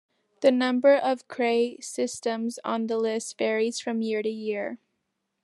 The 0.39 0.51
number 0.51 0.95
of 0.95 1.27
Cray 1.27 1.77
systems 1.79 2.57
on 2.63 2.87
the 2.87 2.97
list 2.97 3.37
varies 3.37 3.79
from 3.79 4.01
year 4.01 4.23
to 4.23 4.29
year. 4.29 4.79